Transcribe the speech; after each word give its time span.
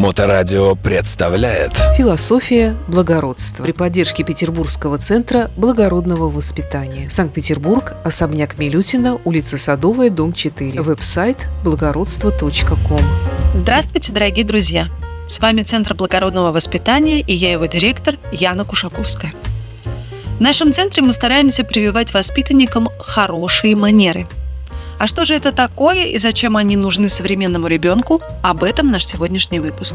Моторадио 0.00 0.76
представляет 0.76 1.72
Философия 1.94 2.74
благородства 2.88 3.64
при 3.64 3.72
поддержке 3.72 4.24
Петербургского 4.24 4.96
центра 4.96 5.50
благородного 5.58 6.30
воспитания. 6.30 7.10
Санкт-Петербург, 7.10 7.92
особняк 8.02 8.56
Милютина, 8.56 9.20
улица 9.26 9.58
Садовая, 9.58 10.08
дом 10.08 10.32
4. 10.32 10.80
Веб-сайт 10.80 11.48
благородство.ком. 11.64 13.02
Здравствуйте, 13.54 14.12
дорогие 14.12 14.46
друзья! 14.46 14.88
С 15.28 15.38
вами 15.38 15.64
Центр 15.64 15.92
благородного 15.92 16.50
воспитания 16.50 17.20
и 17.20 17.34
я 17.34 17.52
его 17.52 17.66
директор 17.66 18.16
Яна 18.32 18.64
Кушаковская. 18.64 19.34
В 20.38 20.40
нашем 20.40 20.72
центре 20.72 21.02
мы 21.02 21.12
стараемся 21.12 21.62
прививать 21.62 22.14
воспитанникам 22.14 22.88
хорошие 23.00 23.76
манеры– 23.76 24.26
а 25.00 25.06
что 25.06 25.24
же 25.24 25.34
это 25.34 25.50
такое 25.50 26.08
и 26.08 26.18
зачем 26.18 26.58
они 26.58 26.76
нужны 26.76 27.08
современному 27.08 27.68
ребенку? 27.68 28.20
Об 28.42 28.62
этом 28.62 28.90
наш 28.90 29.06
сегодняшний 29.06 29.58
выпуск. 29.58 29.94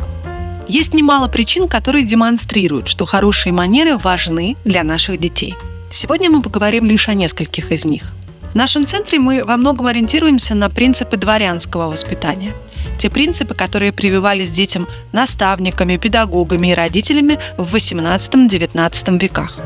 Есть 0.67 0.95
немало 0.95 1.27
причин, 1.27 1.67
которые 1.67 2.03
демонстрируют, 2.03 2.87
что 2.87 3.05
хорошие 3.05 3.53
манеры 3.53 3.99
важны 3.99 4.57
для 4.65 4.83
наших 4.83 5.19
детей. 5.19 5.53
Сегодня 5.91 6.31
мы 6.31 6.41
поговорим 6.41 6.85
лишь 6.85 7.07
о 7.07 7.13
нескольких 7.13 7.71
из 7.71 7.85
них. 7.85 8.13
В 8.53 8.55
нашем 8.55 8.87
центре 8.87 9.19
мы 9.19 9.43
во 9.43 9.57
многом 9.57 9.85
ориентируемся 9.85 10.55
на 10.55 10.71
принципы 10.71 11.17
дворянского 11.17 11.87
воспитания. 11.87 12.53
Те 12.97 13.11
принципы, 13.11 13.53
которые 13.53 13.91
прививались 13.91 14.49
детям 14.49 14.87
наставниками, 15.11 15.97
педагогами 15.97 16.69
и 16.71 16.73
родителями 16.73 17.37
в 17.57 17.75
XVIII-XIX 17.75 19.19
веках. 19.19 19.59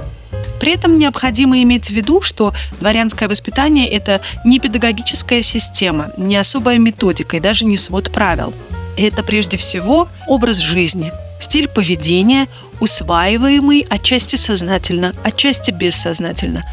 При 0.59 0.73
этом 0.73 0.97
необходимо 0.97 1.61
иметь 1.63 1.87
в 1.87 1.91
виду, 1.91 2.21
что 2.21 2.53
дворянское 2.79 3.29
воспитание– 3.29 3.87
это 3.89 4.21
не 4.43 4.59
педагогическая 4.59 5.41
система, 5.41 6.11
не 6.17 6.35
особая 6.35 6.77
методика 6.77 7.37
и 7.37 7.39
даже 7.39 7.65
не 7.65 7.77
свод 7.77 8.11
правил. 8.11 8.53
Это 8.97 9.23
прежде 9.23 9.57
всего 9.57 10.09
образ 10.27 10.57
жизни, 10.57 11.13
стиль 11.39 11.67
поведения, 11.67 12.47
усваиваемый 12.79 13.85
отчасти 13.89 14.35
сознательно, 14.35 15.13
отчасти 15.23 15.71
бессознательно, 15.71 16.65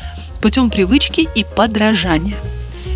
путем 0.42 0.70
привычки 0.70 1.28
и 1.34 1.44
подражания. 1.44 2.36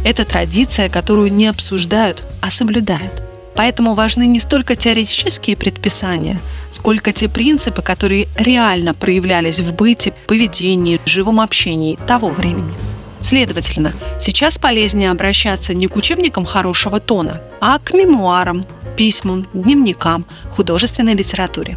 Это 0.05 0.25
традиция, 0.25 0.89
которую 0.89 1.33
не 1.33 1.47
обсуждают, 1.47 2.25
а 2.41 2.51
соблюдают– 2.51 3.23
Поэтому 3.61 3.93
важны 3.93 4.27
не 4.27 4.41
столько 4.41 4.77
теоретические 4.77 5.55
предписания, 5.55 6.41
сколько 6.71 7.13
те 7.13 7.29
принципы, 7.29 7.83
которые 7.83 8.29
реально 8.37 8.95
проявлялись 8.95 9.61
в 9.61 9.75
быте, 9.75 10.15
поведении, 10.27 11.01
живом 11.05 11.41
общении 11.41 11.99
того 12.07 12.29
времени. 12.29 12.75
Следовательно, 13.21 13.93
сейчас 14.19 14.59
полезнее 14.59 15.11
обращаться 15.11 15.75
не 15.75 15.87
к 15.87 15.97
учебникам 15.97 16.47
хорошего 16.47 17.01
тона, 17.01 17.43
а 17.61 17.79
к 17.79 17.93
мемуарам, 17.93 18.65
письмам, 18.97 19.47
дневникам, 19.53 20.25
художественной 20.51 21.15
литературе. 21.15 21.77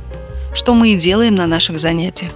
Что 0.53 0.73
мы 0.73 0.94
и 0.94 0.97
делаем 0.97 1.35
на 1.35 1.47
наших 1.47 1.80
занятиях. 1.80 2.31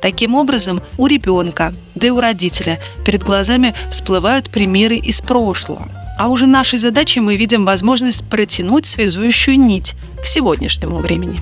Таким 0.00 0.34
образом, 0.34 0.82
у 0.98 1.06
ребенка, 1.06 1.74
да 1.94 2.06
и 2.06 2.10
у 2.10 2.20
родителя 2.20 2.78
перед 3.04 3.24
глазами 3.24 3.74
всплывают 3.90 4.50
примеры 4.50 4.96
из 4.96 5.20
прошлого– 5.22 5.88
а 6.16 6.28
уже 6.28 6.46
нашей 6.46 6.78
задачей 6.78 7.20
мы 7.20 7.36
видим 7.36 7.64
возможность 7.64 8.24
протянуть 8.28 8.86
связующую 8.86 9.58
нить 9.58 9.94
к 10.20 10.24
сегодняшнему 10.24 10.96
времени. 10.96 11.40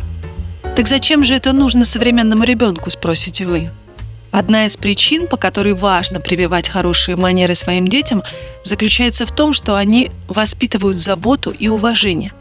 Так 0.77 0.89
зачем 0.89 1.25
же 1.25 1.35
это 1.35 1.53
нужно 1.53 1.85
современному 1.85 2.45
ребенку, 2.45 2.91
спросите 2.91 3.45
вы? 3.45 3.71
Одна 4.31 4.67
из 4.67 4.77
причин, 4.77 5.29
по 5.29 5.37
которой 5.37 5.75
важно 5.75 6.21
прививать 6.21 6.69
хорошие 6.69 7.17
манеры 7.17 7.55
своим 7.55 7.87
детям, 7.87 8.23
заключается 8.65 9.27
в 9.27 9.33
том, 9.33 9.53
что 9.53 9.77
они 9.77 10.11
воспитывают 10.27 10.97
заботу 10.97 11.51
и 11.51 11.69
уважение. 11.69 12.33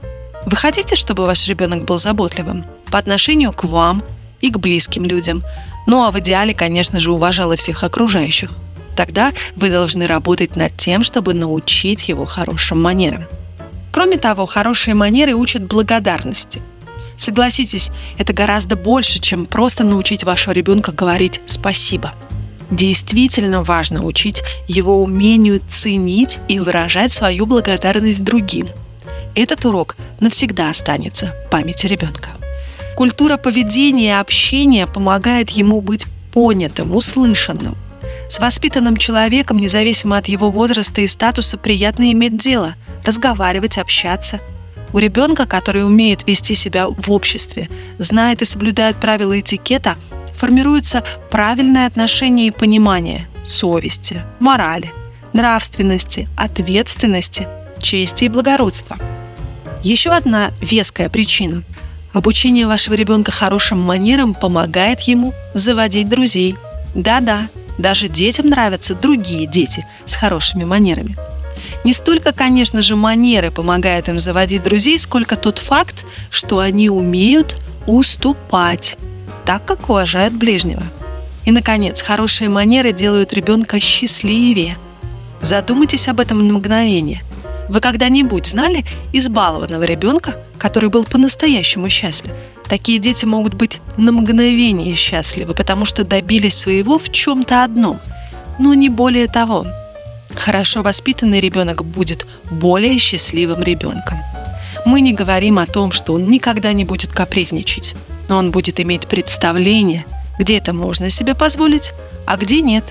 Вы 0.46 0.58
хотите, 0.58 0.96
чтобы 0.96 1.26
ваш 1.26 1.48
ребенок 1.48 1.86
был 1.86 1.98
заботливым 1.98 2.66
по 2.92 2.98
отношению 2.98 3.52
к 3.54 3.64
вам 3.64 4.04
и 4.42 4.50
к 4.50 4.58
близким 4.58 5.06
людям? 5.06 5.44
Ну 5.86 6.04
а 6.04 6.12
в 6.12 6.20
идеале, 6.20 6.54
конечно 6.54 7.00
же, 7.00 7.12
уважал 7.12 7.52
и 7.52 7.58
всех 7.58 7.84
окружающих– 7.84 8.52
Тогда 8.96 9.34
вы 9.56 9.70
должны 9.70 10.08
работать 10.08 10.56
над 10.56 10.76
тем, 10.78 11.04
чтобы 11.04 11.34
научить 11.34 12.10
его 12.10 12.26
хорошим 12.26 12.82
манерам. 12.82 13.26
Кроме 13.92 14.18
того, 14.18 14.46
хорошие 14.46 14.96
манеры 14.96 15.34
учат 15.34 15.64
благодарности. 15.64 16.62
Согласитесь, 17.18 17.92
это 18.18 18.34
гораздо 18.34 18.76
больше, 18.76 19.20
чем 19.20 19.46
просто 19.46 19.84
научить 19.84 20.24
вашего 20.24 20.54
ребенка 20.54 20.92
говорить 20.92 21.42
«спасибо». 21.46 22.14
Действительно 22.72 23.64
важно 23.64 24.04
учить 24.04 24.44
его 24.68 25.04
умению 25.04 25.62
ценить 25.70 26.40
и 26.48 26.60
выражать 26.60 27.12
свою 27.12 27.46
благодарность 27.46 28.24
другим. 28.24 28.68
Этот 29.36 29.66
урок 29.66 29.96
навсегда 30.20 30.70
останется 30.70 31.36
в 31.46 31.50
памяти 31.50 31.86
ребенка. 31.86 32.30
Культура 32.96 33.38
поведения 33.38 34.10
и 34.10 34.20
общения 34.20 34.88
помогает 34.88 35.50
ему 35.52 35.82
быть 35.82 36.06
понятым, 36.32 36.96
услышанным. 36.96 37.76
С 38.30 38.40
воспитанным 38.40 38.98
человеком, 38.98 39.58
независимо 39.60 40.18
от 40.18 40.28
его 40.28 40.50
возраста 40.50 41.02
и 41.02 41.08
статуса, 41.08 41.58
приятно 41.58 42.12
иметь 42.12 42.38
дело, 42.38 42.76
разговаривать, 43.04 43.78
общаться. 43.78 44.40
У 44.94 45.00
ребенка, 45.00 45.48
который 45.48 45.86
умеет 45.86 46.28
вести 46.28 46.54
себя 46.54 46.88
в 46.88 47.12
обществе, 47.12 47.68
знает 47.98 48.44
и 48.44 48.46
соблюдает 48.46 48.96
правила 48.98 49.40
этикета, 49.40 49.98
формируется 50.36 51.04
правильное 51.32 51.88
отношение 51.88 52.48
и 52.48 52.52
понимание 52.52 53.28
совести, 53.44 54.22
морали, 54.40 54.94
нравственности, 55.34 56.30
ответственности, 56.38 57.48
чести 57.80 58.26
и 58.26 58.30
благородства. 58.30 58.98
Еще 59.84 60.12
одна 60.12 60.52
веская 60.62 61.10
причина. 61.10 61.64
Обучение 62.14 62.68
вашего 62.68 62.94
ребенка 62.94 63.32
хорошим 63.32 63.82
манерам 63.82 64.36
помогает 64.36 65.02
ему 65.02 65.34
заводить 65.56 66.08
друзей. 66.08 66.56
Да-да, 66.94 67.48
даже 67.80 68.08
детям 68.08 68.50
нравятся 68.50 68.94
другие 68.94 69.48
дети 69.48 69.86
с 70.06 70.14
хорошими 70.14 70.64
манерами. 70.64 71.18
Не 71.84 71.94
столько, 71.94 72.32
конечно 72.32 72.82
же, 72.82 72.96
манеры 72.96 73.52
помогают 73.52 74.08
им 74.08 74.18
заводить 74.18 74.64
друзей, 74.64 74.98
сколько 74.98 75.36
тот 75.36 75.60
факт, 75.60 76.06
что 76.30 76.60
они 76.60 76.90
умеют 76.90 77.58
уступать, 77.88 78.98
так 79.46 79.66
как 79.66 79.90
уважают 79.90 80.34
ближнего. 80.34 80.84
И, 81.46 81.52
наконец, 81.52 82.02
хорошие 82.02 82.50
манеры 82.50 82.94
делают 82.94 83.34
ребенка 83.34 83.80
счастливее. 83.82 84.78
Задумайтесь 85.42 86.08
об 86.08 86.22
этом 86.22 86.48
на 86.48 86.54
мгновение. 86.54 87.22
Вы 87.68 87.82
когда-нибудь 87.82 88.48
знали 88.48 88.86
избалованного 89.12 89.84
ребенка, 89.84 90.38
который 90.58 90.90
был 90.90 91.04
по-настоящему 91.04 91.90
счастлив? 91.90 92.32
Такие 92.70 93.00
дети 93.00 93.26
могут 93.26 93.54
быть 93.56 93.82
на 93.98 94.14
мгновение 94.14 94.96
счастливы, 94.96 95.54
потому 95.54 95.84
что 95.84 96.06
добились 96.06 96.58
своего 96.58 96.98
в 96.98 97.12
чем-то 97.12 97.64
одном, 97.64 98.00
но 98.58 98.74
не 98.74 98.88
более 98.88 99.28
того. 99.28 99.66
Хорошо 100.36 100.82
воспитанный 100.82 101.40
ребенок 101.40 101.86
будет 101.86 102.26
более 102.50 102.98
счастливым 102.98 103.62
ребенком. 103.64 104.20
Мы 104.86 105.02
не 105.02 105.14
говорим 105.14 105.60
о 105.60 105.68
том, 105.68 105.92
что 105.92 106.14
он 106.14 106.28
никогда 106.30 106.74
не 106.74 106.86
будет 106.86 107.14
капризничать, 107.14 107.96
но 108.28 108.38
он 108.38 108.52
будет 108.52 108.80
иметь 108.80 109.08
представление, 109.08 110.06
где 110.38 110.58
это 110.58 110.74
можно 110.74 111.10
себе 111.10 111.36
позволить, 111.36 111.94
а 112.26 112.38
где 112.38 112.62
нет. 112.62 112.84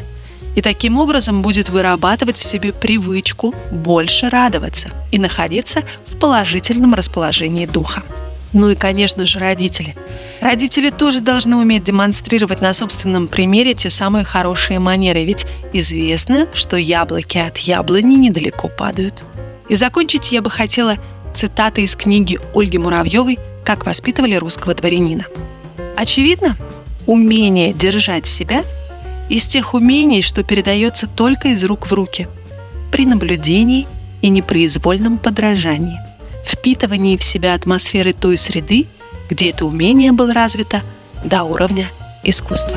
И 0.55 0.61
таким 0.61 0.99
образом 0.99 1.43
будет 1.43 1.71
вырабатывать 1.71 2.39
в 2.39 2.45
себе 2.45 2.73
привычку 2.73 3.55
больше 3.71 4.29
радоваться 4.29 4.91
и 5.11 5.19
находиться 5.19 5.83
в 6.07 6.19
положительном 6.19 6.95
расположении 6.95 7.67
духа. 7.67 8.03
Ну 8.53 8.71
и, 8.71 8.75
конечно 8.75 9.25
же, 9.25 9.39
родители. 9.39 9.97
Родители 10.43 10.91
тоже 10.91 11.21
должны 11.21 11.57
уметь 11.57 11.85
демонстрировать 11.85 12.61
на 12.61 12.75
собственном 12.75 13.29
примере 13.29 13.75
те 13.75 13.89
самые 13.89 14.25
хорошие 14.25 14.81
манеры, 14.81 15.25
ведь 15.25 15.47
известно, 15.73 16.49
что 16.53 16.77
яблоки 16.77 17.39
от 17.39 17.59
яблони 17.59 18.17
недалеко 18.17 18.69
падают. 18.69 19.25
И 19.69 19.77
закончить 19.77 20.33
я 20.33 20.43
бы 20.43 20.51
хотела 20.51 20.97
цитатой 21.33 21.85
из 21.85 21.95
книги 21.95 22.41
Ольги 22.55 22.77
Муравьевой 22.77 23.39
«Как 23.65 23.87
воспитывали 23.87 24.35
русского 24.35 24.75
дворянина». 24.75 25.27
Очевидно, 25.97 26.57
умение 27.07 27.73
держать 27.73 28.27
себя 28.27 28.65
из 29.29 29.47
тех 29.47 29.75
умений, 29.75 30.23
что 30.23 30.43
передается 30.43 31.07
только 31.07 31.49
из 31.49 31.63
рук 31.63 31.87
в 31.87 31.93
руки, 31.93 32.27
при 32.91 33.07
наблюдении 33.07 33.87
и 34.23 34.29
непроизвольном 34.29 35.19
подражании– 35.19 36.01
впитывании 36.45 37.17
в 37.17 37.23
себя 37.23 37.55
атмосферы 37.55 38.13
той 38.13 38.37
среды, 38.37 38.87
где 39.33 39.49
это 39.49 39.65
умение 39.65 40.13
было 40.13 40.35
развито 40.35 40.83
до 41.25 41.45
уровня 41.45 41.89
искусства. 42.23 42.77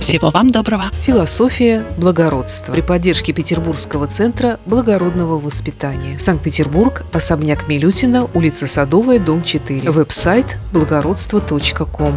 Всего 0.00 0.30
вам 0.30 0.50
доброго. 0.50 0.90
Философия 1.02 1.84
благородства 1.96 2.72
при 2.72 2.80
поддержке 2.80 3.32
Петербургского 3.32 4.08
центра 4.08 4.58
благородного 4.66 5.38
воспитания. 5.38 6.18
Санкт-Петербург, 6.18 7.04
особняк 7.12 7.68
Милютина, 7.68 8.28
улица 8.34 8.66
Садовая, 8.66 9.20
дом 9.20 9.44
4. 9.44 9.90
Веб-сайт 9.90 10.58
благородство.ком. 10.72 12.14